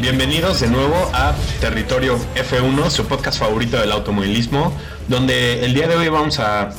[0.00, 4.76] Bienvenidos de nuevo a Territorio F1, su podcast favorito del automovilismo,
[5.06, 6.70] donde el día de hoy vamos a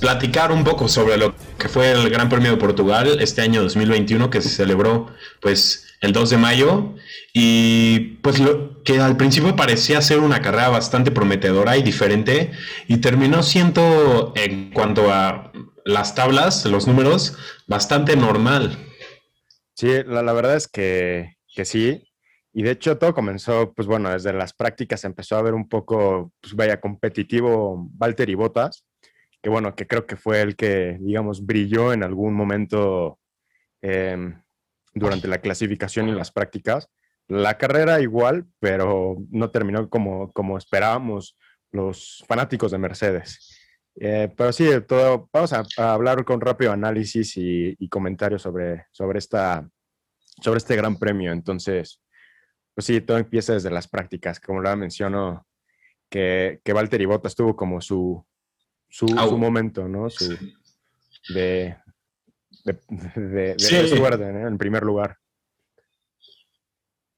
[0.00, 4.28] platicar un poco sobre lo que fue el Gran Premio de Portugal este año 2021
[4.28, 5.06] que se celebró
[5.40, 6.94] pues el 2 de mayo.
[7.32, 12.50] Y pues lo que al principio parecía ser una carrera bastante prometedora y diferente
[12.88, 15.52] y terminó siendo en cuanto a
[15.92, 18.78] las tablas, los números, bastante normal.
[19.74, 22.06] Sí, la, verdad es que, que, sí.
[22.52, 26.32] Y de hecho todo comenzó, pues bueno, desde las prácticas empezó a ver un poco,
[26.40, 28.84] pues vaya, competitivo Walter y Botas
[29.42, 33.18] que bueno, que creo que fue el que, digamos, brilló en algún momento
[33.80, 34.40] em,
[34.94, 36.88] durante la clasificación y las prácticas.
[37.26, 41.38] La carrera igual, pero no terminó como, como esperábamos
[41.72, 43.49] los fanáticos de Mercedes.
[44.02, 49.68] Eh, pero sí, todo, vamos a, hablar con rápido análisis y, comentarios sobre, sobre, esta,
[50.42, 51.32] sobre este gran premio.
[51.32, 52.00] Entonces,
[52.74, 54.40] pues sí, todo empieza desde las prácticas.
[54.40, 55.46] Como lo mencionó,
[56.08, 58.24] que, que Valtteri Bottas tuvo como su,
[58.88, 60.08] su, momento, ¿no?
[60.08, 60.34] Su,
[61.34, 61.76] de,
[63.14, 65.18] de, suerte, en primer lugar.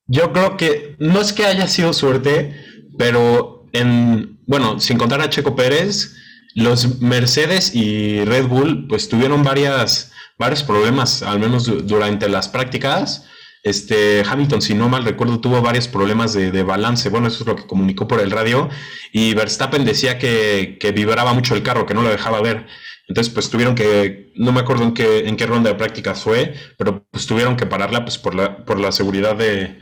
[0.07, 2.57] Yo creo que no es que haya sido suerte,
[2.99, 6.17] pero en, bueno, sin contar a Checo Pérez,
[6.55, 13.27] los Mercedes y Red Bull pues tuvieron varias, varios problemas, al menos durante las prácticas.
[13.63, 17.09] Este, Hamilton, si no mal recuerdo, tuvo varios problemas de, balance.
[17.09, 18.69] Bueno, eso es lo que comunicó por el radio.
[19.13, 22.67] Y Verstappen decía que, vibraba mucho el carro, que no lo dejaba ver.
[23.13, 26.55] Entonces, pues tuvieron que, no me acuerdo en qué, en qué ronda de prácticas fue,
[26.79, 29.79] pero pues tuvieron que pararla pues por la, por la seguridad de,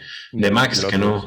[0.50, 1.24] Max, que no,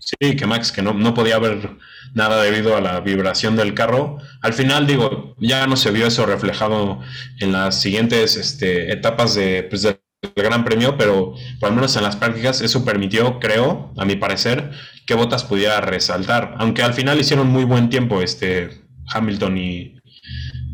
[0.00, 1.78] sí, que Max, que no, no podía ver
[2.12, 4.18] nada debido a la vibración del carro.
[4.42, 7.00] Al final, digo, ya no se vio eso reflejado
[7.40, 11.96] en las siguientes este, etapas de, pues, de el Gran Premio, pero por lo menos
[11.96, 14.72] en las prácticas eso permitió, creo, a mi parecer,
[15.06, 16.54] que Bottas pudiera resaltar.
[16.58, 19.96] Aunque al final hicieron muy buen tiempo este Hamilton y,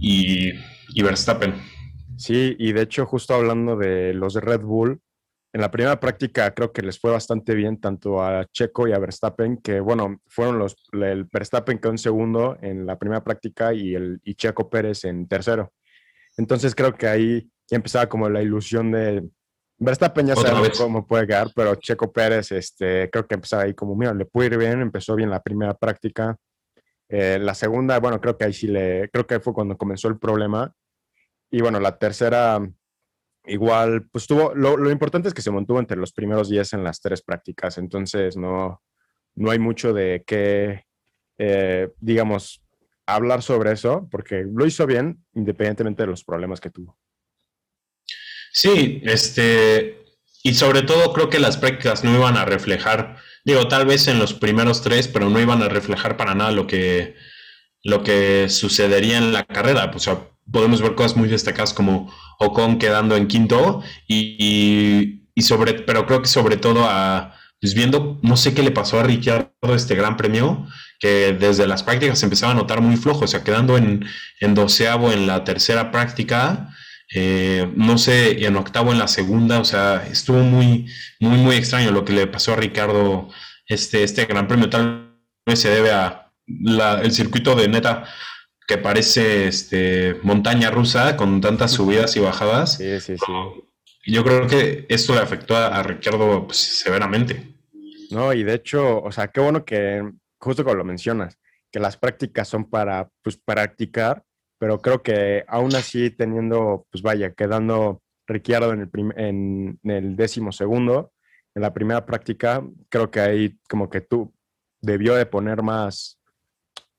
[0.01, 0.53] y,
[1.01, 1.55] Verstappen.
[2.19, 5.01] Sí, y de hecho, justo hablando de los de Red Bull,
[5.55, 8.99] en la primera práctica creo que les fue bastante bien tanto a Checo y a
[8.99, 13.95] Verstappen, que bueno, fueron los, el Verstappen quedó en segundo en la primera práctica y,
[13.95, 15.73] el, y Checo Pérez en tercero.
[16.37, 19.29] Entonces creo que ahí ya empezaba como la ilusión de
[19.79, 23.97] Verstappen ya sabe cómo puede quedar, pero Checo Pérez, este, creo que empezaba ahí como,
[23.97, 26.37] mira, le puede ir bien, empezó bien la primera práctica.
[27.09, 30.19] Eh, la segunda, bueno, creo que ahí sí le, creo que fue cuando comenzó el
[30.19, 30.73] problema.
[31.55, 32.67] Y bueno, la tercera,
[33.45, 37.03] igual, pues tuvo, lo, importante es que se mantuvo entre los primeros 10 en las
[37.03, 38.83] tres prácticas, entonces no,
[39.35, 40.87] no hay mucho de qué,
[41.37, 42.65] eh, digamos,
[43.05, 46.99] hablar sobre eso, porque lo hizo bien, independientemente de los problemas que tuvo.
[48.51, 50.03] Sí, este,
[50.43, 54.19] y sobre todo creo que las prácticas no iban a reflejar, digo, tal vez en
[54.19, 57.15] los primeros tres, pero no iban a reflejar para nada lo que,
[57.83, 59.91] lo que sucedería en la carrera.
[59.95, 65.75] O sea, podemos ver cosas muy destacadas como Ocon quedando en quinto y, y, sobre,
[65.75, 69.51] pero creo que sobre todo a, pues viendo, no sé qué le pasó a Ricciardo
[69.75, 70.67] este gran premio,
[70.99, 74.05] que desde las prácticas se empezaba a notar muy flojo, o sea, quedando en,
[74.41, 76.69] en doceavo en la tercera práctica,
[77.15, 80.87] eh, no sé, en octavo en la segunda, o sea, estuvo muy,
[81.21, 83.29] muy, muy extraño lo que le pasó a Ricardo
[83.67, 84.71] este, este gran premio.
[84.71, 85.13] Tal
[85.47, 86.31] vez se debe a
[87.03, 88.05] el circuito de neta
[88.67, 92.77] que parece este, montaña rusa con tantas subidas y bajadas.
[92.77, 93.33] Sí, sí, sí.
[94.05, 97.55] Yo creo que esto le afectó a, Ricardo pues, severamente.
[98.11, 100.03] No, y de hecho, o sea, qué bueno que,
[100.39, 101.39] justo como lo mencionas,
[101.71, 104.25] que las prácticas son para pues, practicar
[104.63, 110.53] pero creo que aún así teniendo, pues vaya, quedando Ricciardo en el, en, el décimo
[110.53, 111.13] segundo,
[111.53, 114.33] en la primera práctica, creo que ahí como que tú
[114.81, 116.21] debió de poner más,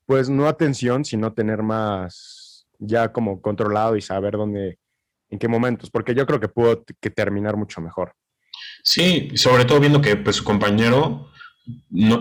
[0.06, 4.80] pues no atención, sino tener más ya como controlado y saber dónde,
[5.30, 8.14] en qué momentos, porque yo creo que pudo que terminar mucho mejor.
[8.84, 11.30] Sí, sobre todo viendo que pues, su compañero,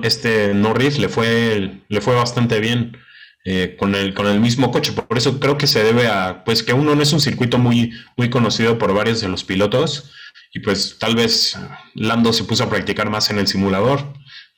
[0.03, 2.97] este Norris, le fue, le fue bastante bien.
[3.45, 4.93] Eh, con, el, con el mismo coche.
[4.93, 7.93] Por eso creo que se debe a, pues que uno no es un circuito muy,
[8.17, 10.13] muy conocido por varios de los pilotos
[10.53, 11.59] y pues tal vez
[11.95, 14.13] Lando se puso a practicar más en el simulador.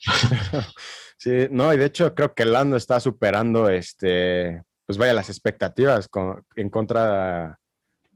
[1.17, 6.09] Sí, no, y de hecho creo que Lando está superando, este, pues vaya, las expectativas
[6.57, 7.59] en contra,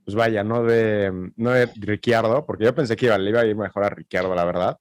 [0.05, 3.47] pues vaya, no de, no de Ricciardo, porque yo pensé que iba, le iba a
[3.47, 4.79] ir mejor a Ricciardo, la verdad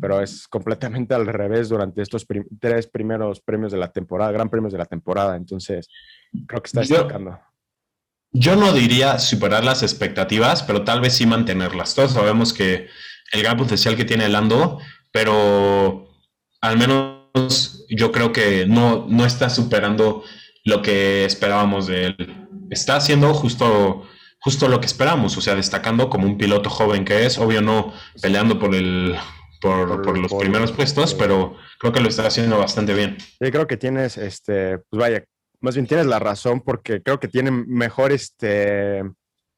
[0.00, 2.26] pero es completamente al revés durante estos
[2.60, 5.36] tres primeros premios de la temporada, gran premios de la temporada.
[5.36, 5.88] Entonces,
[6.46, 7.38] creo que está destacando.
[8.32, 11.94] yo no diría superar las expectativas, pero tal vez sí mantenerlas.
[11.94, 12.88] Todos sabemos que
[13.32, 14.80] el gran potencial que tiene Lando,
[15.12, 16.08] pero
[16.60, 17.17] al menos
[17.88, 20.24] yo creo que no, no está superando
[20.64, 22.48] lo que esperábamos de él.
[22.70, 24.02] Está haciendo justo,
[24.40, 27.92] justo lo que esperamos, o sea, destacando como un piloto joven que es, obvio no
[28.20, 29.16] peleando por el
[29.60, 33.16] por, los primeros puestos, pero creo que lo está haciendo bastante bien.
[33.18, 35.24] Sí, creo que tienes, este, pues vaya,
[35.60, 39.02] más bien tienes la razón porque creo que tiene mejor, este,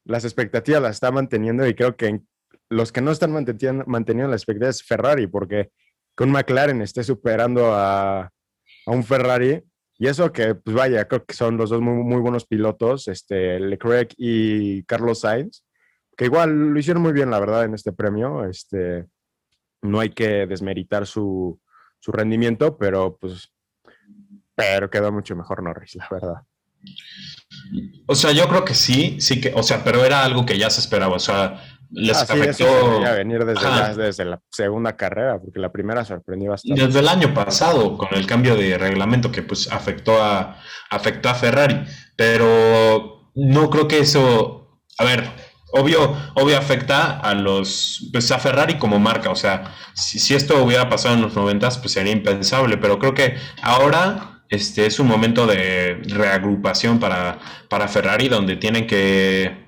[0.05, 2.21] las expectativas las está manteniendo y creo que
[2.69, 5.71] los que no están manteniendo, manteniendo las expectativas es Ferrari, porque
[6.15, 8.31] con McLaren esté superando a, a,
[8.87, 9.63] un Ferrari.
[9.99, 13.61] Y eso que, pues vaya, creo que son los dos muy, muy buenos pilotos, este,
[13.61, 15.63] Leclerc y Carlos Sainz,
[16.17, 18.47] que igual lo hicieron muy bien, la verdad, en este premio.
[18.47, 19.07] Este,
[19.83, 21.61] no hay que desmeritar su,
[21.99, 23.53] su rendimiento, pero pues,
[24.55, 26.43] pero quedó mucho mejor Norris, la verdad.
[28.07, 30.71] O sea, yo creo que sí, sí que, o sea, pero era algo que ya
[30.71, 33.01] se esperaba, o sea, les ah, afectó.
[33.01, 36.87] venir desde, desde, la segunda carrera, porque la primera sorprendió bastante.
[36.87, 40.59] Desde el año pasado, con el cambio de reglamento que pues afectó a,
[40.91, 41.83] afectó a Ferrari,
[42.17, 45.29] pero no creo que eso, a ver,
[45.73, 50.63] obvio, obvio afecta a los, pues a Ferrari como marca, o sea, si, si esto
[50.63, 55.07] hubiera pasado en los noventas, pues sería impensable, pero creo que ahora este es un
[55.07, 57.39] momento de reagrupación para,
[57.69, 59.60] para Ferrari, donde tienen que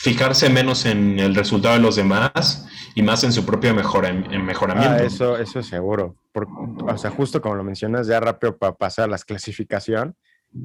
[0.00, 4.44] fijarse menos en el resultado de los demás y más en su propio mejora, en
[4.44, 5.02] mejoramiento.
[5.02, 6.16] Ah, eso, eso es seguro.
[6.34, 10.14] o sea, justo como lo mencionas, ya rápido para pasar a la clasificación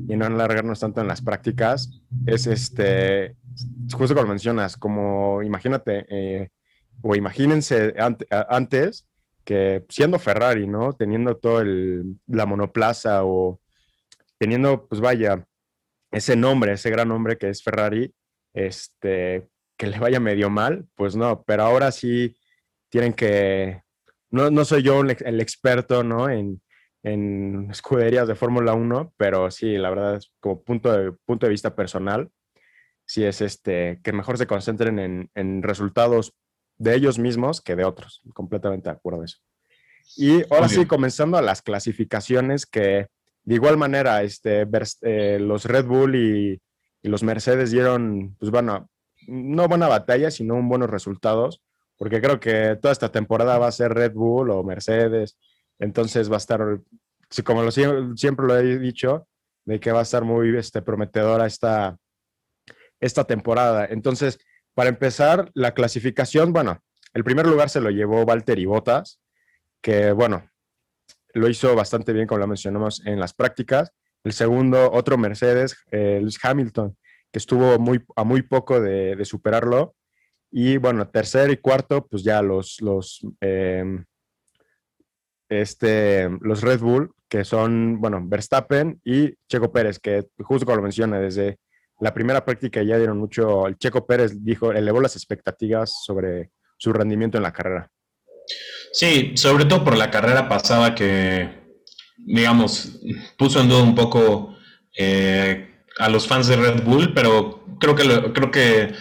[0.08, 3.36] y no alargarnos tanto en las prácticas, es este,
[3.92, 6.50] justo como lo mencionas, como imagínate, eh,
[7.02, 7.94] o imagínense
[8.50, 9.06] antes
[9.44, 10.94] que siendo Ferrari, ¿no?
[10.94, 13.60] Teniendo todo el, la monoplaza o
[14.38, 15.46] teniendo, pues vaya,
[16.12, 18.14] ese nombre, ese gran nombre que es Ferrari,
[18.54, 19.48] este,
[19.78, 22.36] que le vaya medio mal, pues no, pero ahora sí
[22.90, 23.82] tienen que,
[24.30, 26.30] no, no soy yo el experto, ¿no?
[26.30, 26.62] En,
[27.04, 31.76] en escuderías de Fórmula 1, pero sí, la verdad como punto de, punto de vista
[31.76, 32.30] personal,
[33.06, 36.34] sí es este, que mejor se concentren en, en resultados
[36.78, 39.40] de ellos mismos que de otros, completamente de acuerdo eso.
[40.16, 43.08] Y ahora sí, comenzando a las clasificaciones que
[43.46, 44.66] de igual manera, este,
[45.02, 46.62] eh, los Red Bull y
[47.04, 48.90] y los Mercedes dieron, pues bueno,
[49.28, 51.62] no buena batalla, sino un buenos resultados,
[51.98, 55.38] porque creo que toda esta temporada va a ser Red Bull o Mercedes,
[55.80, 56.80] entonces va a estar,
[57.44, 59.28] como lo, siempre lo he dicho,
[59.66, 61.98] de que va a estar muy este, prometedora esta,
[63.00, 63.86] esta temporada.
[63.86, 64.40] Entonces,
[64.74, 66.80] para empezar, la clasificación, bueno,
[67.14, 69.20] el primer lugar se lo llevó Valtteri Bottas,
[69.82, 70.50] que bueno,
[71.34, 73.92] lo hizo bastante bien, como lo mencionamos en las prácticas.
[74.24, 76.96] El segundo, otro Mercedes, eh, Luis Hamilton,
[77.32, 79.96] que estuvo muy, a muy poco de, superarlo.
[80.52, 84.06] Y bueno, tercer y cuarto, pues ya los, los, em,
[85.50, 90.84] este, los Red Bull, que son, bueno, Verstappen y Checo Pérez, que justo como lo
[90.84, 91.58] menciona, desde
[92.00, 96.94] la primera práctica ya dieron mucho, el Checo Pérez dijo, elevó las expectativas sobre su
[96.94, 97.90] rendimiento en la carrera.
[98.92, 101.63] Sí, sobre todo por la carrera pasada que
[102.26, 103.00] digamos,
[103.38, 104.56] puso en duda un poco
[104.98, 108.94] eh, a los fans de Red Bull, pero creo que, creo que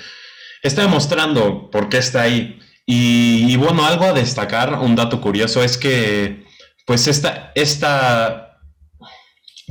[0.63, 2.59] está demostrando por qué está ahí.
[2.85, 6.45] Y, bueno, algo a destacar, un dato curioso es que,
[6.85, 8.59] pues, esta, esta,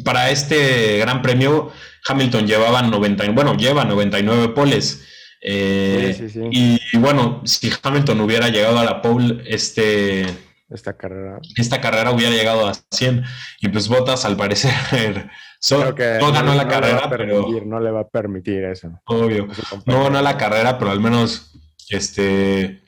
[0.04, 1.72] para este gran premio,
[2.08, 5.06] Hamilton llevaba 99, bueno, lleva 99 poles.
[5.42, 10.26] Eh, y, y, bueno, si Hamilton hubiera llegado a la pole, este
[10.72, 11.40] esta carrera.
[11.58, 13.24] Esta carrera hubiera llegado a 100
[13.62, 14.72] y pues Botas al parecer
[15.70, 19.00] no ganó la carrera, pero no le va a permitir eso.
[19.06, 19.48] Obvio.
[19.86, 21.54] No ganó la carrera, pero al menos
[21.90, 22.82] este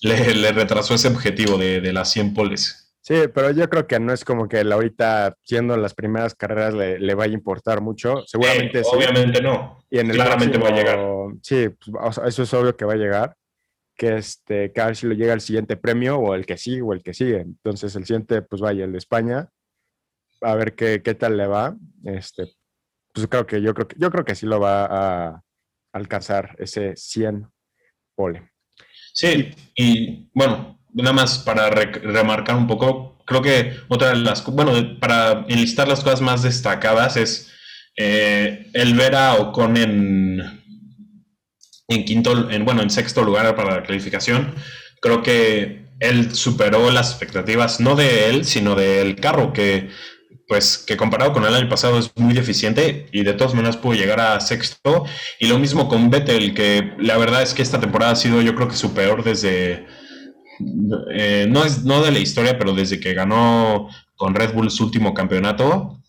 [0.00, 2.92] le, retrasó ese objetivo de, las 100 poles.
[3.00, 7.14] Sí, pero yo creo que no es como que ahorita, siendo las primeras carreras, le,
[7.14, 8.24] vaya a importar mucho.
[8.26, 8.90] Seguramente sí.
[8.92, 9.84] Obviamente no.
[9.90, 10.98] Y en el Claramente va a llegar.
[11.42, 13.36] Sí, pues, eso es obvio que va a llegar
[13.96, 16.92] que, este, a ver si lo llega el siguiente premio o el que sigue o
[16.92, 17.40] el que sigue.
[17.40, 19.48] Entonces el siguiente, pues vaya, el de España,
[20.40, 21.76] a ver qué, qué tal le va.
[22.04, 22.48] Este,
[23.12, 25.42] pues creo que yo creo que yo creo que sí lo va a
[25.92, 27.48] alcanzar ese 100
[28.16, 28.50] pole.
[29.12, 34.72] Sí, y bueno, nada más para remarcar un poco, creo que otra de las, bueno,
[34.98, 37.52] para enlistar las cosas más destacadas es
[37.96, 40.63] eh, el ver a Ocon en,
[41.88, 44.54] en quinto, en, bueno, en sexto lugar para la clasificación.
[45.00, 49.90] Creo que él superó las expectativas, no de él, sino del carro, que
[50.46, 53.94] pues que comparado con el año pasado es muy deficiente y de todas maneras pudo
[53.94, 55.04] llegar a sexto.
[55.38, 58.54] Y lo mismo con Vettel, que la verdad es que esta temporada ha sido yo
[58.54, 59.86] creo que su peor desde,
[61.12, 64.84] eh, no, es, no de la historia, pero desde que ganó con Red Bull su
[64.84, 66.00] último campeonato.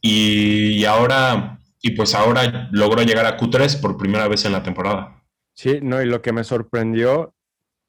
[0.00, 5.22] Y, ahora, y pues ahora logró llegar a Q3 por primera vez en la temporada.
[5.52, 7.34] Sí, no, y lo que me sorprendió,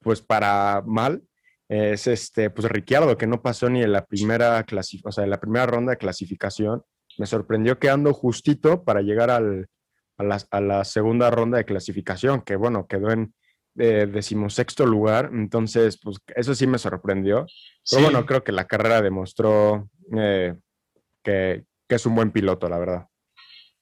[0.01, 1.23] pues para mal,
[1.69, 4.65] es este, pues Ricciardo, que no pasó ni en la primera
[5.03, 6.83] o sea, en la primera ronda de clasificación.
[7.17, 9.67] Me sorprendió quedando justito para llegar al,
[10.17, 13.33] a, la, a, la, segunda ronda de clasificación, que bueno, quedó en
[13.77, 15.29] eh, decimosexto lugar.
[15.33, 17.45] Entonces, pues eso sí me sorprendió.
[17.89, 20.55] Pero bueno, creo que la carrera demostró eh,
[21.23, 23.07] que, que, es un buen piloto, la verdad.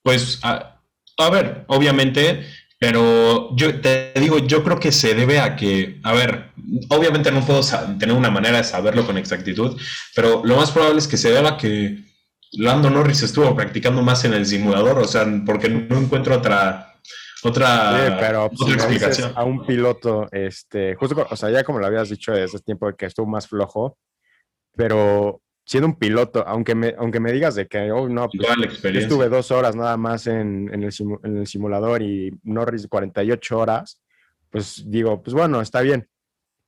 [0.04, 0.82] Pues, a,
[1.18, 2.46] a ver, obviamente
[2.82, 6.50] pero yo te digo, yo creo que se debe a que, a ver,
[6.90, 7.62] obviamente no puedo
[8.00, 9.80] tener una manera de saberlo con exactitud,
[10.16, 12.00] pero lo más probable es que se deba a que
[12.54, 16.96] Lando Norris estuvo practicando más en el simulador, o sea, porque no encuentro otra,
[17.44, 19.32] otra, pero, explicación.
[19.36, 22.88] A un piloto, este, justo, o sea, ya como lo habías dicho desde ese tiempo
[22.88, 23.96] de que estuvo más flojo,
[24.76, 25.40] pero
[25.72, 29.52] siendo un piloto, aunque me, aunque me digas de que, oh, no, pues, estuve dos
[29.52, 34.02] horas nada más en, en, el en, el simulador y Norris 48 horas,
[34.50, 36.10] pues digo, pues bueno, está bien.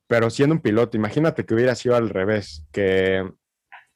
[0.06, 3.30] Pero siendo un piloto, imagínate que hubiera sido al revés, que,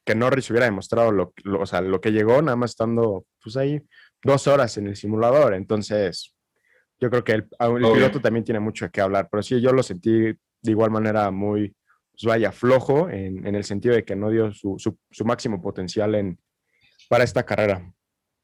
[0.05, 3.81] que Norris hubiera demostrado lo, o sea, lo que llegó, nada más estando pues ahí
[4.23, 5.55] dos horas en el simulador.
[5.55, 6.35] Entonces,
[6.99, 9.81] yo creo que el, el piloto también tiene mucho que hablar, pero sí, yo lo
[9.81, 11.73] sentí de igual manera muy,
[12.19, 16.37] pues, vaya flojo en, el sentido de que no dio su, máximo potencial en,
[17.07, 17.93] para esta carrera.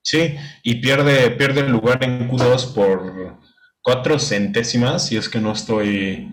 [0.02, 3.38] Sí, y pierde, pierde el lugar en Q2 por
[3.82, 6.30] cuatro centésimas, si es que no estoy,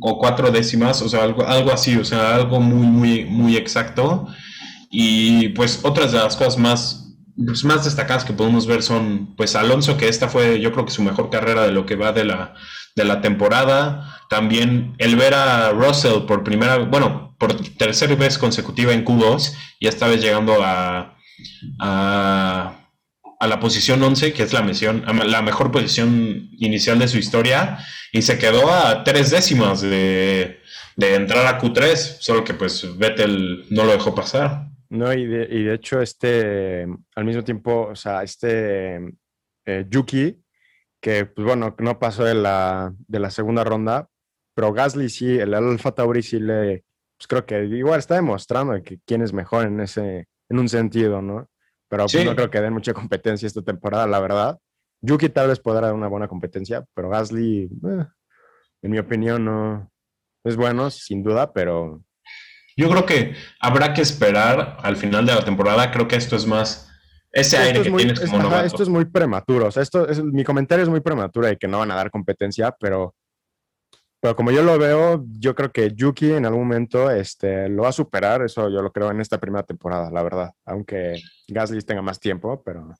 [0.00, 4.26] o cuatro décimas, o sea, algo, algo así, o sea, algo muy, muy, muy exacto.
[4.90, 9.56] Y pues otras de las cosas más, pues, más destacadas que podemos ver son, pues
[9.56, 12.24] Alonso, que esta fue yo creo que su mejor carrera de lo que va de
[12.24, 12.54] la,
[12.98, 14.20] de la temporada.
[14.28, 19.86] También el ver a Russell por primera, bueno, por tercera vez consecutiva en Q2 y
[19.86, 21.16] esta vez llegando a,
[21.80, 22.74] a,
[23.40, 27.78] la posición 11, que es la, misión, la mejor posición inicial de su historia,
[28.12, 30.58] y se quedó a tres décimas de,
[30.96, 34.66] entrar a Q3, solo que pues Vettel no lo dejó pasar.
[34.90, 38.98] No, y de, y de hecho, este, al mismo tiempo, o sea, este
[39.66, 40.34] eh, Yuki,
[41.00, 44.08] que pues bueno, no pasó de la, de la segunda ronda,
[44.54, 46.84] pero Gasly sí, el Alfa Tauri sí le,
[47.16, 51.22] pues creo que igual está demostrando que quién es mejor en ese, en un sentido,
[51.22, 51.48] ¿no?
[51.88, 54.58] Pero pues, no creo que den mucha competencia esta temporada, la verdad.
[55.00, 58.06] Yuki tal vez podrá dar una buena competencia, pero Gasly, eh,
[58.82, 59.90] en mi opinión, no
[60.44, 62.02] es bueno, sin duda, pero...
[62.76, 65.90] Yo creo que habrá que esperar al final de la temporada.
[65.90, 66.87] Creo que esto es más
[67.32, 69.66] ese aire que tienes como Esto es muy prematuro.
[69.66, 72.10] O sea, esto es, mi comentario es muy prematuro de que no van a dar
[72.10, 73.14] competencia, pero
[74.20, 77.90] pero como yo lo veo, yo creo que Yuki en algún momento este, lo va
[77.90, 82.02] a superar, eso yo lo creo en esta primera temporada, la verdad, aunque Gasly tenga
[82.02, 82.94] más tiempo, pero...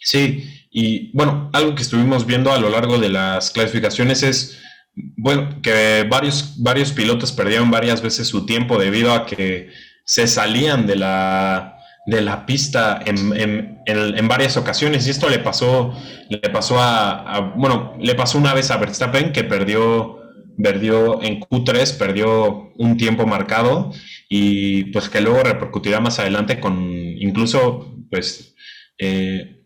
[0.00, 4.58] Sí, y bueno, algo que estuvimos viendo a lo largo de las clasificaciones es,
[4.94, 9.70] bueno, que varios, varios pilotos perdieron varias veces su tiempo debido a que
[10.04, 11.75] se salían de la,
[12.06, 15.92] de la pista en, en, varias ocasiones y esto le pasó,
[16.28, 20.22] le pasó a, bueno, le pasó una vez a Verstappen que perdió
[20.62, 23.92] perdió en Q3, perdió un tiempo marcado
[24.28, 28.54] y pues que luego repercutirá más adelante con incluso pues
[28.98, 29.56] eh,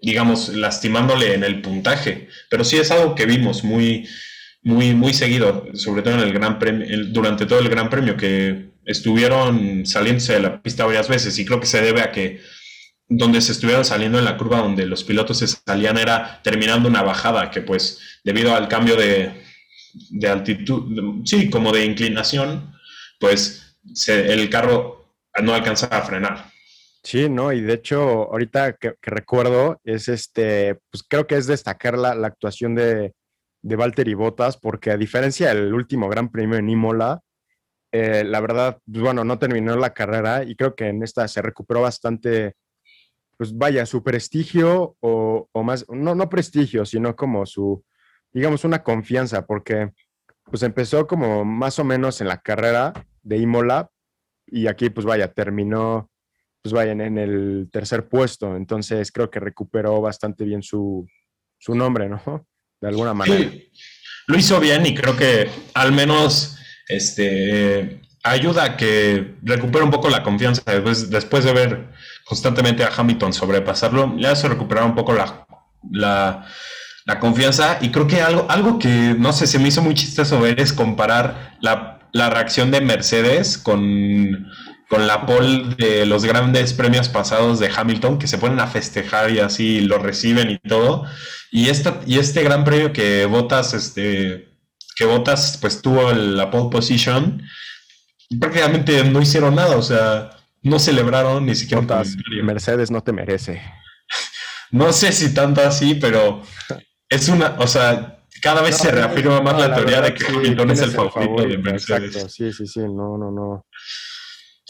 [0.00, 2.28] digamos lastimándole en el puntaje.
[2.48, 4.06] Pero sí es algo que vimos muy,
[4.62, 8.65] muy, muy seguido, sobre todo en el Gran Premio, durante todo el Gran Premio, que
[8.86, 12.40] estuvieron saliéndose de la pista varias veces y creo que se debe a que
[13.08, 17.02] donde se estuvieron saliendo en la curva donde los pilotos se salían era terminando una
[17.02, 19.32] bajada que pues debido al cambio de,
[20.10, 22.72] de altitud, sí, como de inclinación,
[23.18, 23.78] pues
[24.08, 26.50] el carro no alcanza a frenar.
[27.02, 28.00] Sí, no, y de hecho,
[28.32, 33.14] ahorita que, recuerdo, es este, pues creo que es destacar la, actuación de,
[33.62, 37.20] de Valtteri Bottas, porque a diferencia del último Gran Premio en Imola,
[37.98, 41.40] eh, la verdad, pues bueno, no terminó la carrera y creo que en esta se
[41.40, 42.54] recuperó bastante,
[43.38, 47.82] pues vaya, su prestigio o, o más, no, no prestigio, sino como su,
[48.32, 49.92] digamos, una confianza, porque
[50.44, 53.90] pues empezó como más o menos en la carrera de Imola
[54.46, 56.10] y aquí pues vaya, terminó
[56.62, 61.08] pues vaya en el tercer puesto, entonces creo que recuperó bastante bien su,
[61.58, 62.46] su nombre, ¿no?
[62.80, 63.52] De alguna manera.
[64.26, 66.55] Lo hizo bien y creo que al menos
[66.88, 71.88] este, ayuda a que recupere un poco la confianza después, después de ver
[72.24, 75.46] constantemente a Hamilton sobrepasarlo, ya se recuperar un poco la,
[75.90, 80.40] la, confianza y creo que algo, algo que no sé, se me hizo muy chistoso
[80.40, 84.48] ver es comparar la, la reacción de Mercedes con,
[84.88, 89.30] con la pole de los grandes premios pasados de Hamilton que se ponen a festejar
[89.30, 91.04] y así lo reciben y todo.
[91.50, 94.48] Y, esta, y este gran premio que Botas, este,
[94.96, 97.42] que Botas pues tuvo la pole position,
[98.40, 100.30] prácticamente no hicieron nada, o sea,
[100.62, 101.86] no celebraron ni siquiera
[102.42, 103.62] Mercedes no te merece.
[104.72, 106.42] no sé si tanto así, pero
[107.08, 110.80] es una, o sea, cada vez se reafirma más la, teoría de que Hamilton es
[110.80, 112.16] el favorito de Mercedes.
[112.16, 113.66] Exacto, sí, sí, sí, no, no, no.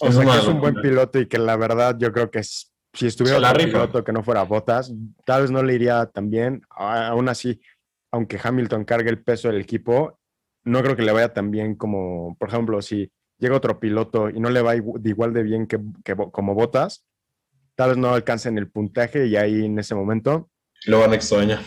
[0.00, 3.06] O sea, que es un buen piloto y que la verdad yo creo que si
[3.06, 4.92] estuviera un piloto que no fuera Botas,
[5.24, 6.62] tal vez no le iría tan bien.
[6.70, 7.60] Aún así,
[8.16, 10.18] aunque Hamilton cargue el peso del equipo,
[10.64, 14.40] no creo que le vaya tan bien como, por ejemplo, si llega otro piloto y
[14.40, 15.78] no le va igual de bien que,
[16.32, 17.04] como Botas,
[17.74, 20.50] tal vez no alcancen el puntaje y ahí en ese momento...
[20.86, 21.60] Lo van a extrañar.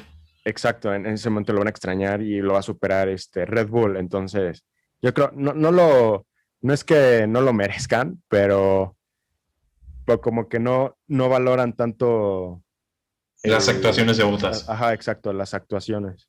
[0.44, 3.68] Exacto, en ese momento lo van a extrañar y lo va a superar este Red
[3.68, 3.98] Bull.
[3.98, 4.64] Entonces,
[5.02, 6.26] yo creo, no, no lo,
[6.62, 8.98] no es que no lo merezcan, pero,
[10.22, 12.64] como que no, no valoran tanto...
[13.44, 14.68] Las actuaciones de Botas.
[14.68, 16.29] Ajá, exacto, las actuaciones.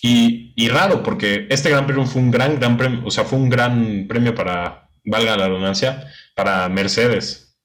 [0.00, 3.48] Y, raro, porque este Gran Premio fue un gran, gran premio, o sea, fue un
[3.48, 7.58] gran premio para, valga la redundancia, para Mercedes.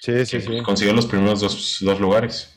[0.00, 0.62] Sí, sí, sí.
[0.62, 2.54] Consiguió los primeros dos, lugares.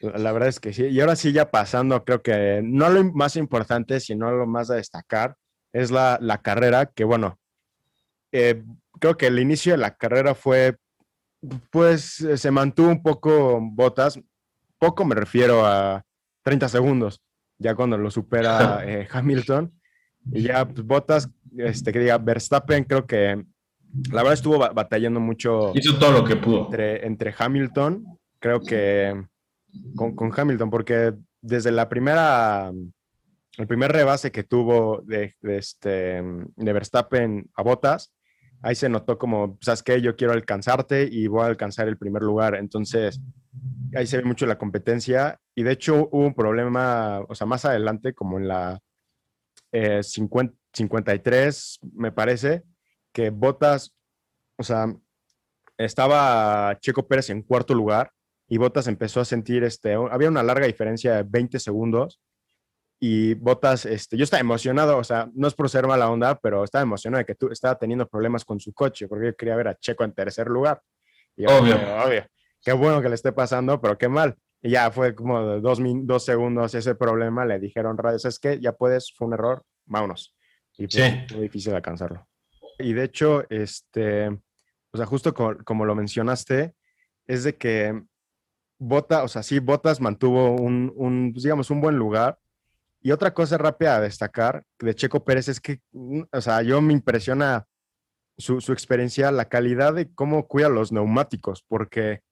[0.00, 0.84] La verdad es que sí.
[0.86, 4.74] Y ahora sí, ya pasando, creo que no lo más importante, sino lo más a
[4.74, 5.36] destacar,
[5.72, 7.38] es la, carrera, que bueno,
[8.32, 8.62] eh,
[9.00, 10.76] creo que el inicio de la carrera fue,
[11.70, 14.20] pues se mantuvo un poco botas,
[14.78, 16.02] poco me refiero a
[16.42, 17.20] 30 segundos,
[17.58, 19.72] ya cuando lo supera eh, Hamilton.
[20.32, 23.42] Y ya pues, Botas, este, que diga, Verstappen creo que
[24.10, 25.72] la verdad estuvo batallando mucho.
[25.74, 26.66] Hizo todo lo que pudo.
[26.66, 28.04] Entre, entre Hamilton,
[28.38, 29.24] creo que
[29.96, 32.70] con, con, Hamilton, porque desde la primera,
[33.56, 36.22] el primer rebase que tuvo de, de, este,
[36.56, 38.12] de Verstappen a Botas,
[38.62, 40.00] ahí se notó como, ¿sabes qué?
[40.00, 42.54] Yo quiero alcanzarte y voy a alcanzar el primer lugar.
[42.54, 43.20] Entonces,
[43.94, 47.64] ahí se ve mucho la competencia y de hecho hubo un problema, o sea, más
[47.64, 48.80] adelante, como en la
[49.70, 52.62] 53, eh, me parece,
[53.12, 53.94] que Botas,
[54.56, 54.94] o sea,
[55.76, 58.12] estaba Checo Pérez en cuarto lugar
[58.48, 62.20] y Botas empezó a sentir, este, había una larga diferencia de 20 segundos
[63.00, 66.64] y Botas, este, yo estaba emocionado, o sea, no es por ser mala onda, pero
[66.64, 69.68] estaba emocionado de que tú estaba teniendo problemas con su coche, porque yo quería ver
[69.68, 70.82] a Checo en tercer lugar.
[71.36, 71.76] obvio.
[72.04, 72.24] obvio
[72.64, 74.36] qué bueno que le esté pasando, pero qué mal.
[74.60, 78.72] Y ya fue como dos, dos segundos ese problema, le dijeron, radio, es que ya
[78.72, 80.36] puedes, fue un error, vámonos.
[80.76, 81.34] Y pues, sí.
[81.34, 82.26] muy difícil alcanzarlo.
[82.78, 86.74] Y de hecho, este, o sea, justo como, lo mencionaste,
[87.26, 88.02] es de que
[88.80, 92.38] Bota, o sea, sí, Botas mantuvo un, un, pues, digamos, un buen lugar.
[93.00, 96.80] Y otra cosa rápida a destacar de Checo Pérez es que, mm, o sea, yo
[96.80, 97.66] me impresiona
[98.36, 102.22] su, su experiencia, la calidad de cómo cuida los neumáticos, porque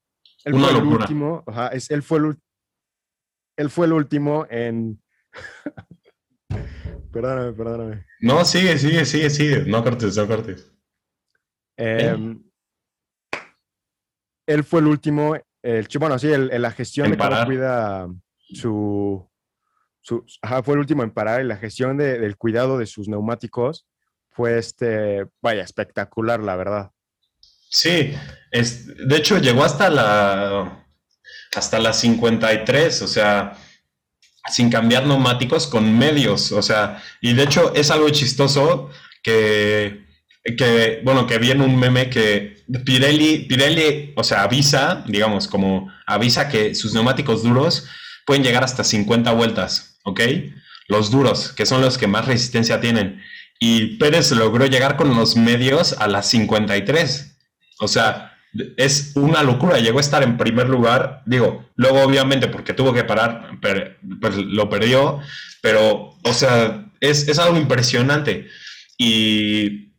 [0.44, 2.38] él fue el último, es, él, fue el,
[3.56, 5.02] él fue el último en...
[7.12, 8.06] perdóname, perdóname.
[8.20, 9.64] No, sigue, sigue, sigue, sigue.
[9.64, 10.72] No cortes, no cortes.
[11.76, 12.42] Em,
[14.46, 19.28] él fue el último, el, bueno, sí, el, la gestión de cómo cuida su,
[20.62, 23.86] fue el último en parar y la gestión de, del cuidado de sus neumáticos
[24.30, 26.90] fue este, vaya, espectacular, la verdad.
[27.70, 28.14] Sí,
[28.50, 30.86] es, de hecho llegó hasta la
[31.54, 33.56] hasta las 53, o sea,
[34.50, 38.90] sin cambiar neumáticos con medios, o sea, y de hecho es algo chistoso
[39.22, 40.04] que,
[40.44, 46.48] que bueno, que viene un meme que Pirelli, Pirelli, o sea, avisa, digamos, como avisa
[46.48, 47.86] que sus neumáticos duros
[48.26, 50.20] pueden llegar hasta 50 vueltas, ¿ok?
[50.88, 53.20] Los duros, que son los que más resistencia tienen.
[53.58, 57.36] Y Pérez logró llegar con los medios a las 53.
[57.80, 58.38] O sea,
[58.76, 59.78] es una locura.
[59.78, 61.22] Llegó a estar en primer lugar.
[61.26, 65.20] Digo, luego obviamente porque tuvo que parar, pues lo perdió.
[65.60, 68.46] Pero, o sea, es, algo impresionante.
[68.96, 69.92] Y,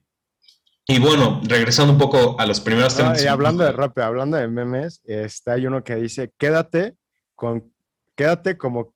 [0.88, 3.24] y bueno, regresando un poco a los primeros ah, temas.
[3.24, 6.96] y hablando de rap, hablando de memes, está hay uno que dice, quédate
[7.36, 7.74] con
[8.18, 8.94] quédate como,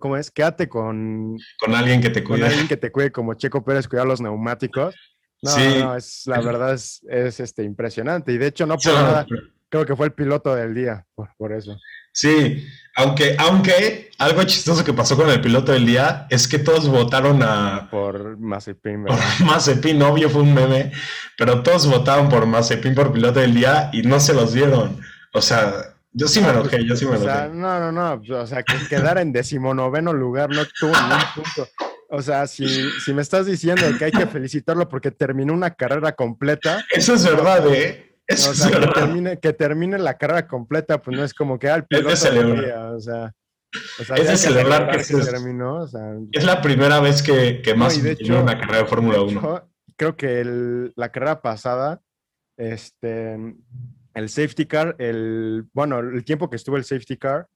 [0.00, 0.30] ¿cómo, es?
[0.30, 1.36] Quédate con...
[1.60, 2.40] Con alguien que te cuide.
[2.40, 4.94] Con alguien que te cuide, como Checo Pérez cuidar los neumáticos.
[5.42, 5.78] No, sí.
[5.78, 8.32] no, es, la verdad es, es este, impresionante.
[8.32, 9.26] Y de hecho, no por nada,
[9.68, 11.76] creo que fue el piloto del día, por, eso.
[12.10, 16.88] Sí, aunque, aunque algo chistoso que pasó con el piloto del día es que todos
[16.88, 17.88] votaron a...
[17.90, 20.90] Por Mazepin, Por Mazepin, obvio fue un meme,
[21.36, 25.00] pero todos votaron por Mazepin por piloto del día y no se los dieron.
[25.34, 27.26] O sea, yo sí me enojé, yo sí me enojé.
[27.26, 31.24] O sea, no, no, no, o sea, que quedar en decimonoveno lugar no tuvo ningún
[31.34, 31.68] punto.
[32.08, 32.66] O sea, si,
[33.00, 36.84] si me estás diciendo que hay que felicitarlo porque terminó una carrera completa.
[36.90, 38.16] Eso es verdad, ¿eh?
[38.26, 41.68] Eso o sea, que, termine, que termine la carrera completa, pues no es como que
[41.68, 42.94] al piloto es de celebrar.
[42.94, 43.34] o sea,
[44.00, 47.22] o sea, es de celebrar que, que es, terminó, o sea, es la primera vez
[47.22, 49.68] que, que más no, hecho, una carrera de Fórmula 1.
[49.96, 52.00] Creo que el, la carrera pasada,
[52.56, 53.36] este,
[54.14, 57.46] el safety car, el, bueno, el tiempo que estuvo el safety car,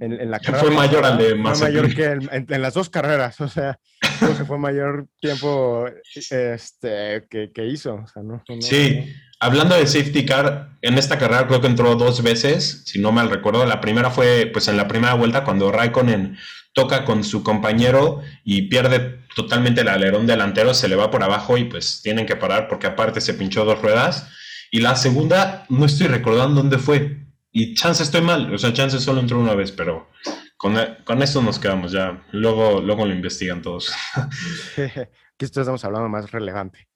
[0.00, 2.74] en, en, la carrera fue mayor al de Fue mayor que el, en, en, las
[2.74, 3.78] dos carreras, o sea,
[4.18, 7.94] creo que fue mayor tiempo este, que, que hizo.
[7.94, 11.96] O sea, no, no, sí, hablando de safety car, en esta carrera creo que entró
[11.96, 13.66] dos veces, si no mal recuerdo.
[13.66, 16.38] La primera fue pues en la primera vuelta cuando Raikkonen
[16.72, 21.58] toca con su compañero y pierde totalmente el alerón delantero, se le va por abajo
[21.58, 24.28] y pues tienen que parar porque aparte se pinchó dos ruedas.
[24.70, 27.16] Y la segunda, no estoy recordando dónde fue.
[27.50, 30.08] Y chance estoy mal, o sea, chance solo entró una vez, pero
[30.56, 32.22] con, con esto nos quedamos ya.
[32.32, 33.92] Luego, luego lo investigan todos.
[34.76, 36.88] Aquí estamos hablando más relevante.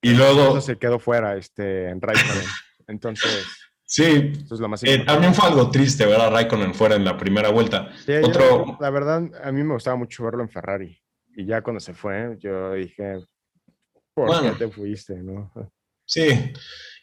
[0.00, 0.50] Y luego...
[0.50, 2.46] Eso se quedó fuera este, en Raikkonen.
[2.88, 3.46] Entonces...
[3.84, 7.04] Sí, eso es lo más eh, también fue algo triste ver a Raikkonen fuera en
[7.04, 7.90] la primera vuelta.
[8.06, 8.66] Sí, Otro...
[8.66, 11.02] yo, la verdad, a mí me gustaba mucho verlo en Ferrari.
[11.34, 13.18] Y ya cuando se fue, yo dije,
[14.14, 15.16] ¿por bueno, qué te fuiste?
[15.16, 15.52] ¿no?
[16.10, 16.52] Sí,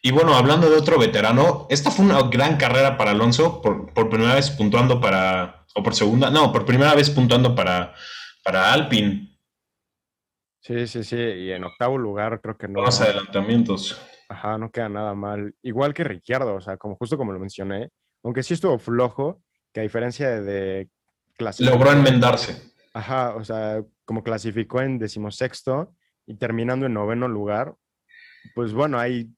[0.02, 4.10] y bueno, hablando de otro veterano, esta fue una gran carrera para Alonso, por, por,
[4.10, 7.94] primera vez puntuando para, o por segunda, no, por primera vez puntuando para,
[8.44, 9.34] para Alpine.
[10.60, 12.82] Sí, sí, sí, y en octavo lugar creo que no.
[12.82, 13.98] Más adelantamientos.
[14.28, 15.54] Ajá, no queda nada mal.
[15.62, 17.88] Igual que Ricciardo, o sea, como justo como lo mencioné,
[18.22, 19.40] aunque sí estuvo flojo,
[19.72, 20.90] que a diferencia de, de
[21.60, 22.74] Logró enmendarse.
[22.92, 25.94] Ajá, o sea, como clasificó en decimosexto
[26.26, 27.74] y terminando en noveno lugar,
[28.54, 29.30] pues bueno, ahí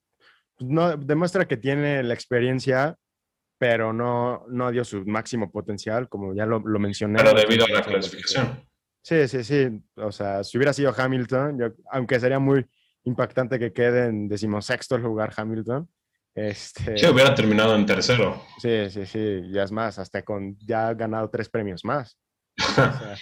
[0.58, 2.96] no, demuestra que tiene la experiencia,
[3.58, 7.18] pero no, no dio su máximo potencial, como ya lo, lo mencioné.
[7.18, 8.66] Pero debido a la clasificación.
[9.02, 9.82] Sí, sí, sí.
[9.96, 12.66] O sea, si hubiera sido Hamilton, yo, aunque sería muy
[13.04, 15.88] impactante que quede en decimosexto lugar Hamilton.
[16.34, 18.42] Este, sí, hubiera terminado en tercero.
[18.58, 19.42] Sí, sí, sí.
[19.50, 22.18] Ya es más, hasta con ya ha ganado tres premios más.
[22.60, 23.16] O sea,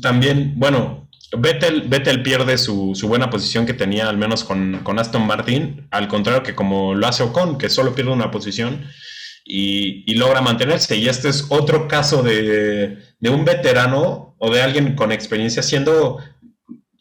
[0.00, 4.98] También, bueno, Vettel, Vettel pierde su, su, buena posición que tenía, al menos con, con,
[4.98, 8.84] Aston Martin, al contrario que como lo hace Ocon, que solo pierde una posición
[9.44, 10.96] y, y logra mantenerse.
[10.96, 16.18] Y este es otro caso de, de, un veterano o de alguien con experiencia siendo,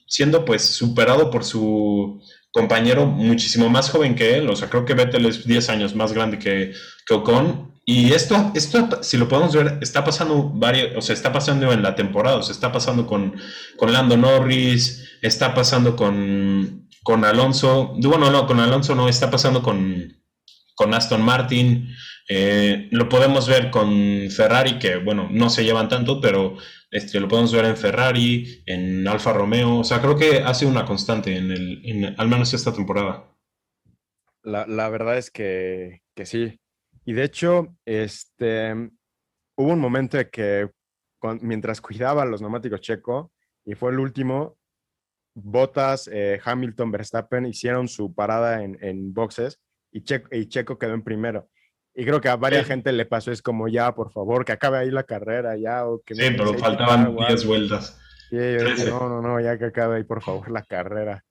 [0.07, 2.21] siendo pues superado por su
[2.51, 4.49] compañero muchísimo más joven que él.
[4.49, 6.73] O sea, creo que Vettel es 10 años más grande que,
[7.05, 11.33] que Ocon y esto, esto, si lo podemos ver, está pasando varios, o sea, está
[11.33, 13.35] pasando en la temporada, o sea, está pasando con,
[13.77, 19.63] con Lando Norris, está pasando con, con Alonso, bueno, no, con Alonso no, está pasando
[19.63, 20.21] con,
[20.75, 21.89] con Aston Martin,
[22.29, 26.57] eh, lo podemos ver con Ferrari, que bueno, no se llevan tanto, pero
[26.91, 30.69] este, lo podemos ver en Ferrari, en Alfa Romeo, o sea, creo que ha sido
[30.69, 33.33] una constante en el, en, al menos esta temporada.
[34.43, 36.59] La, la verdad es que, que sí,
[37.09, 38.71] y de hecho, este,
[39.57, 40.69] hubo un momento de que
[41.17, 43.31] con, mientras cuidaba los neumáticos Checo,
[43.65, 44.59] y fue el último,
[45.33, 49.59] Bottas, eh, Hamilton, Verstappen hicieron su parada en, en boxes
[49.91, 51.49] y Checo, y Checo, quedó en primero.
[51.95, 52.73] Y creo que a varias sí.
[52.73, 55.87] gente le pasó, es como ya, por favor, que acabe ahí la carrera, ya.
[55.87, 57.99] O que sí, pero faltaban 10 vueltas.
[58.29, 61.25] Sí, yo dije, no, no, no, ya que acabe ahí, por favor, la carrera.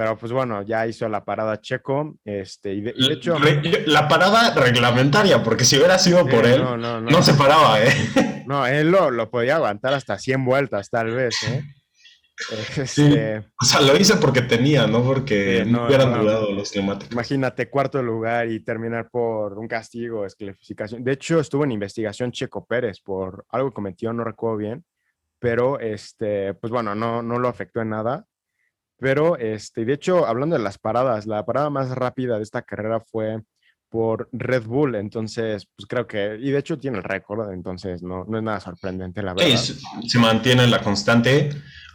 [0.00, 2.16] Pero pues bueno, ya hizo la parada Checo.
[2.24, 3.36] Este, y de, y de hecho.
[3.84, 7.82] La parada reglamentaria, porque si hubiera sido por él, no, no, no, no, se paraba,
[7.82, 7.92] ¿eh?
[8.46, 11.62] No, él lo, lo podía aguantar hasta 100 vueltas, tal vez, ¿eh?
[12.50, 13.14] Este, sí.
[13.60, 17.12] O sea, lo hice porque tenía, no porque no, hubieran durado los neumáticos.
[17.12, 21.04] Imagínate, cuarto lugar y terminar por un castigo, desclasificación.
[21.04, 24.82] De hecho, estuvo en investigación Checo Pérez por algo que cometió, no recuerdo bien,
[25.38, 28.24] pero este, pues bueno, no, no lo afectó en nada.
[29.00, 33.00] Pero, este, de hecho, hablando de las paradas, la parada más rápida de esta carrera
[33.00, 33.40] fue
[33.88, 38.24] por Red Bull, entonces, pues creo que, y de hecho tiene el récord, entonces no,
[38.28, 39.56] no es nada sorprendente, la verdad.
[39.56, 41.50] Sí, se mantiene la constante.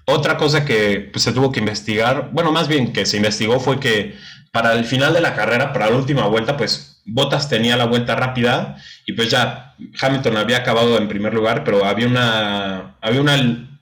[0.05, 3.79] Otra cosa que pues, se tuvo que investigar, bueno, más bien que se investigó fue
[3.79, 4.15] que
[4.51, 8.15] para el final de la carrera, para la última vuelta, pues Bottas tenía la vuelta
[8.15, 13.35] rápida y pues ya Hamilton había acabado en primer lugar, pero había una, había una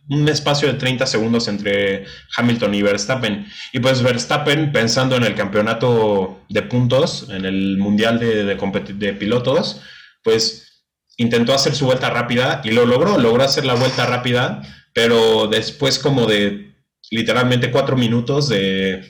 [0.09, 3.45] un espacio de 30 segundos entre Hamilton y Verstappen.
[3.71, 9.13] Y pues Verstappen, pensando en el campeonato de puntos, en el Mundial de, de, de
[9.13, 9.81] pilotos,
[10.23, 10.83] pues
[11.17, 14.61] intentó hacer su vuelta rápida y lo logró, logró hacer la vuelta rápida,
[14.93, 16.75] pero después como de
[17.11, 19.09] literalmente cuatro minutos de,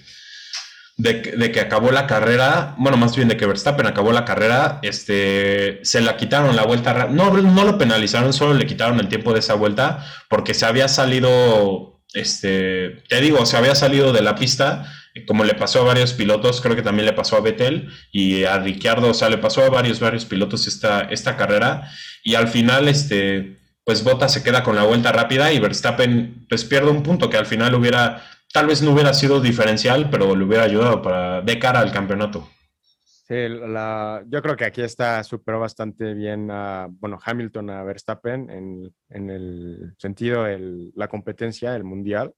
[0.97, 5.79] de, que acabó la carrera, bueno, más bien de que Verstappen acabó la carrera, este,
[5.83, 9.39] se la quitaron la vuelta, no, no lo penalizaron, solo le quitaron el tiempo de
[9.39, 14.85] esa vuelta porque se había salido, este, te digo, se había salido de la pista
[15.27, 18.57] como le pasó a varios pilotos, creo que también le pasó a Vettel y a
[18.57, 21.91] Ricciardo, o sea, le pasó a varios, varios pilotos esta, esta carrera
[22.23, 26.63] y al final, este, pues Bottas se queda con la vuelta rápida y Verstappen pues
[26.63, 30.45] pierde un punto que al final hubiera, tal vez no hubiera sido diferencial, pero le
[30.45, 32.47] hubiera ayudado para, de cara al campeonato.
[32.93, 38.49] Sí, la, yo creo que aquí está, superó bastante bien a, bueno, Hamilton a Verstappen
[38.49, 42.33] en, en el sentido de la competencia, el mundial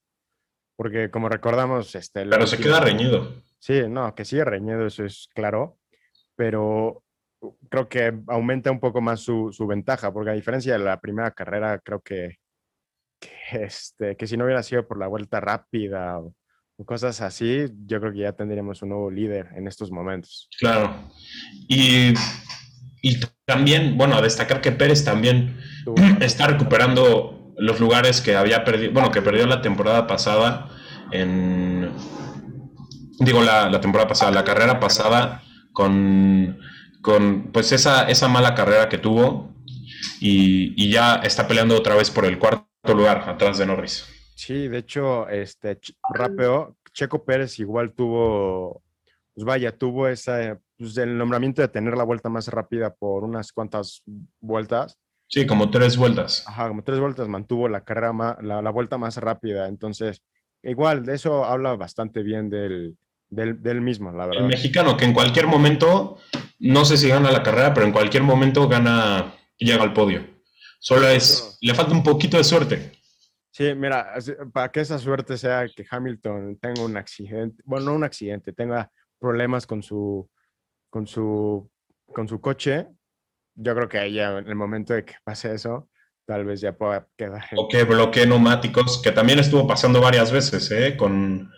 [0.75, 1.95] porque como recordamos...
[1.95, 3.43] Este, pero se queda reñido.
[3.59, 5.79] Sí, no, que sigue reñido, eso es claro,
[6.35, 7.03] pero
[7.69, 11.31] creo que aumenta un poco más su, su ventaja, porque a diferencia de la primera
[11.31, 12.37] carrera, creo que,
[13.19, 16.33] que, este, que si no hubiera sido por la vuelta rápida o,
[16.85, 20.49] cosas así, yo creo que ya tendríamos un nuevo líder en estos momentos.
[20.59, 20.93] Claro.
[21.69, 22.13] Y,
[23.01, 25.57] y también, bueno, a destacar que Pérez también
[26.19, 30.69] está recuperando los lugares que había perdido, bueno, que perdió la temporada pasada
[31.11, 31.91] en,
[33.19, 36.59] digo, la, temporada pasada, la carrera pasada con,
[37.01, 39.53] con pues esa, esa mala carrera que tuvo
[40.19, 44.05] y, ya está peleando otra vez por el cuarto lugar atrás de Norris.
[44.35, 45.79] Sí, de hecho, este,
[46.13, 48.83] rápido, Checo Pérez igual tuvo,
[49.33, 53.51] pues vaya, tuvo esa, pues el nombramiento de tener la vuelta más rápida por unas
[53.51, 54.03] cuantas
[54.39, 56.45] vueltas Sí, como tres vueltas.
[56.47, 59.67] Ajá, como tres vueltas mantuvo la carrera, la, vuelta más rápida.
[59.67, 60.21] Entonces,
[60.63, 62.95] igual, de eso habla bastante bien del,
[63.29, 64.43] del, mismo, la verdad.
[64.43, 66.17] El mexicano, que en cualquier momento,
[66.59, 70.34] no sé si gana la carrera, pero en cualquier momento gana, llega al podio.
[70.85, 72.91] Solo es, le falta un poquito de suerte.
[73.49, 74.13] Sí, mira,
[74.53, 78.91] para que esa suerte sea que Hamilton tenga un accidente, bueno, no un accidente, tenga
[79.17, 80.29] problemas con su,
[80.91, 81.71] con su,
[82.13, 82.85] con su coche,
[83.55, 85.89] yo creo que ya en el momento de que pase eso,
[86.27, 87.45] tal vez ya pueda quedar.
[87.57, 90.95] O que bloquee neumáticos, que también estuvo pasando varias veces, ¿eh?
[90.95, 91.51] Con,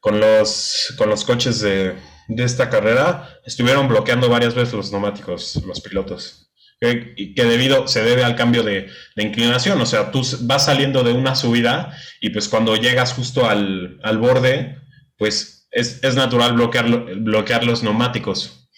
[0.00, 1.96] con, los, con los coches de,
[2.28, 6.45] de, esta carrera, estuvieron bloqueando varias veces los neumáticos, los pilotos.
[6.78, 11.12] Que debido, se debe al cambio de, de, inclinación, o sea, tú vas saliendo de
[11.12, 14.76] una subida y pues cuando llegas justo al, al borde,
[15.16, 18.68] pues es, es natural bloquear, bloquear los neumáticos.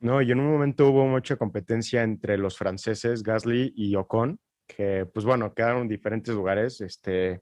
[0.00, 5.06] No, y en un momento hubo mucha competencia entre los franceses, Gasly y Ocon, que
[5.06, 6.80] pues bueno, quedaron en diferentes lugares.
[6.80, 7.40] Este,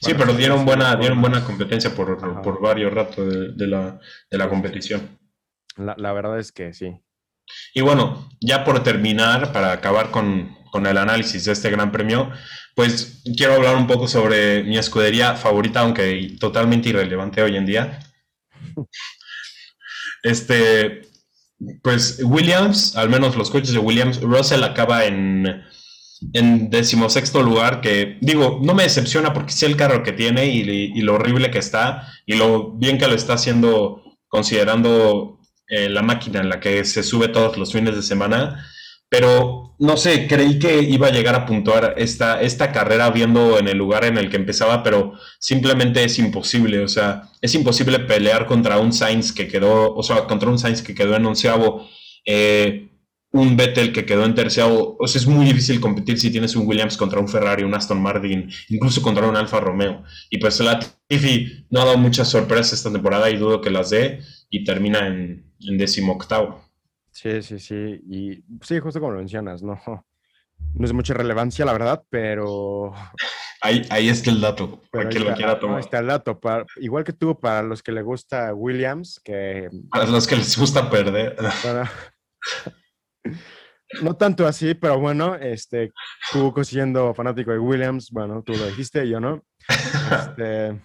[0.00, 4.48] sí, pero dieron buena, dieron buena competencia por, por varios ratos de, la, de, la,
[4.48, 5.18] competición.
[5.76, 7.00] La, la, verdad es que sí.
[7.74, 12.30] Y bueno, ya por terminar, para acabar con, con el análisis de este gran premio,
[12.74, 17.98] pues quiero hablar un poco sobre mi escudería favorita, aunque totalmente irrelevante hoy en día.
[20.24, 21.02] Este,
[21.82, 25.62] pues Williams, al menos los coches de Williams, Russell acaba en,
[26.32, 31.00] en decimosexto lugar, que digo, no me decepciona porque sé el carro que tiene y,
[31.02, 35.37] lo horrible que está y lo bien que lo está haciendo considerando
[35.68, 38.64] eh, la máquina en la que se sube todos los fines de semana
[39.08, 43.68] pero no sé, creí que iba a llegar a puntuar esta, esta carrera viendo en
[43.68, 48.46] el lugar en el que empezaba, pero simplemente es imposible, o sea, es imposible pelear
[48.46, 51.88] contra un Sainz que quedó, o sea, contra un Sainz que quedó en onceavo,
[52.26, 52.90] eh,
[53.30, 56.66] un Vettel que quedó en terceavo, o sea, es muy difícil competir si tienes un
[56.66, 60.80] Williams contra un Ferrari, un Aston Martin, incluso contra un Alfa Romeo, y pues la
[61.06, 65.06] Tiffy no ha dado muchas sorpresas esta temporada y dudo que las dé, y termina
[65.06, 66.64] en, en octavo.
[67.10, 68.00] Sí, sí, sí.
[68.08, 69.80] Y sí, justo como lo mencionas, no,
[70.74, 72.92] no es mucha relevancia, la verdad, pero.
[73.60, 75.78] Ahí, ahí está el dato, para quien lo quiera tomar.
[75.78, 76.38] Ahí está el dato.
[76.76, 79.68] igual que tú, para los que le gusta Williams, que.
[79.90, 81.34] Para los que les gusta perder.
[84.00, 85.90] no tanto así, pero bueno, este,
[86.30, 89.42] tú siendo fanático de Williams, bueno, tú lo dijiste, yo no.
[90.08, 90.80] Este,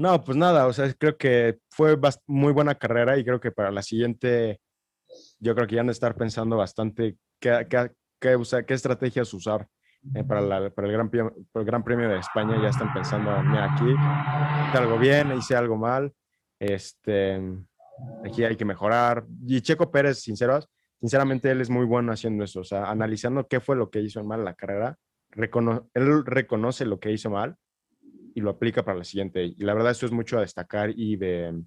[0.00, 1.94] no, pues nada, o sea, creo que fue
[2.26, 4.58] muy buena carrera y creo que para la siguiente
[5.38, 9.68] yo creo que ya han de estar pensando bastante qué, qué, qué, estrategias usar
[10.14, 12.58] eh, para, el gran, Premio de España.
[12.62, 16.14] Ya están pensando, mira, aquí hice algo bien, hice algo mal,
[16.58, 17.38] este,
[18.24, 19.26] aquí hay que mejorar.
[19.46, 23.76] Y Checo Pérez, sinceramente, él es muy bueno haciendo eso, o sea, analizando qué fue
[23.76, 24.96] lo que hizo mal la carrera,
[25.32, 27.58] él reconoce lo que hizo mal
[28.34, 29.44] y lo aplica para la siguiente.
[29.44, 31.62] Y la verdad, eso es mucho a destacar y de,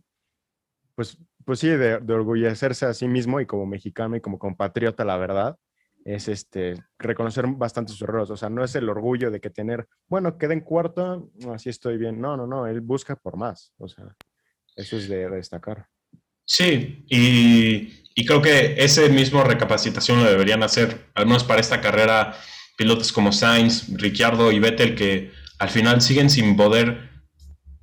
[0.95, 5.03] pues, pues sí, de, de, orgullecerse a sí mismo y como mexicano y como compatriota,
[5.03, 5.57] la verdad,
[6.05, 8.29] es este, reconocer bastante sus errores.
[8.29, 11.97] O sea, no es el orgullo de que tener, bueno, quedé en cuarto, así estoy
[11.97, 12.19] bien.
[12.19, 13.73] No, no, no, él busca por más.
[13.77, 14.15] O sea,
[14.75, 15.87] eso es de, destacar.
[16.45, 21.79] Sí, y, y, creo que ese mismo recapacitación lo deberían hacer, al menos para esta
[21.79, 22.35] carrera,
[22.77, 27.09] pilotos como Sainz, Ricciardo y Vettel, que al final siguen sin poder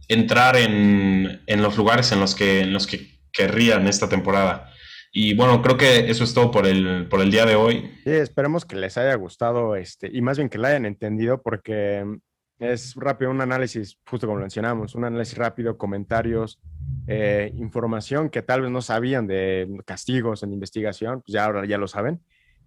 [0.09, 4.73] entrar en, en los lugares en los que, en los que querrían esta temporada.
[5.13, 7.91] Y bueno, creo que eso es todo por el, por el día de hoy.
[8.05, 12.05] Sí, esperemos que les haya gustado este, y más bien que lo hayan entendido porque
[12.61, 16.61] es rápido un análisis, justo como lo mencionamos, un análisis rápido, comentarios,
[17.09, 21.79] eh, información que tal vez no sabían de castigos en investigación, pues ya ahora ya
[21.79, 22.21] lo saben.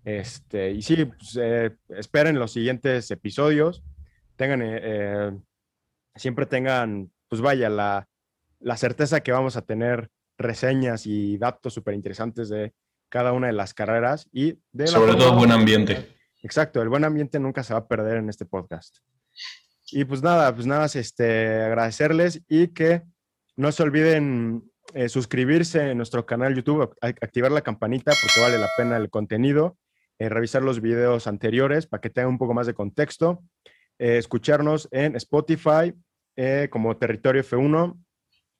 [0.03, 3.83] Este, y sí, pues, eh, esperen los siguientes episodios,
[4.43, 5.31] tengan, eh,
[6.15, 8.07] siempre tengan, pues vaya, la,
[8.59, 12.73] la certeza que vamos a tener reseñas y datos súper interesantes de
[13.09, 14.87] cada una de las carreras y de...
[14.87, 16.17] Sobre todo buen ambiente.
[16.41, 18.97] Exacto, el buen ambiente nunca se va a perder en este podcast.
[19.91, 23.03] Y pues nada, pues nada, este, agradecerles y que
[23.55, 28.69] no se olviden eh, suscribirse en nuestro canal YouTube, activar la campanita porque vale la
[28.75, 29.77] pena el contenido,
[30.19, 33.41] eh, revisar los videos anteriores para que tengan un poco más de contexto,
[34.03, 35.93] eh, escucharnos en Spotify
[36.71, 37.95] como Territorio F1,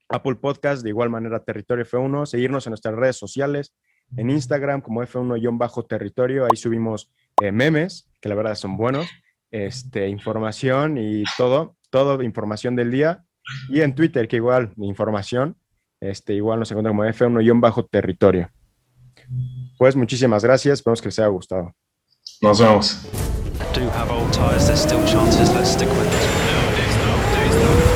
[0.08, 3.74] Apple Podcast, de igual manera Territorio F1, seguirnos en nuestras redes sociales,
[4.16, 9.08] en Instagram como F1-territorio, ahí subimos eh, memes, que la verdad son buenos,
[9.52, 13.26] este, información y todo, todo información del día,
[13.68, 15.58] y en Twitter, que igual, información,
[16.00, 18.50] este, igual nos encuentra como F1-territorio.
[19.78, 21.76] Pues muchísimas gracias, esperamos que les haya gustado.
[22.42, 23.33] Nos vemos.
[23.94, 26.24] have old tyres, there's still chances, let's stick with it.
[26.48, 27.93] No, no, no.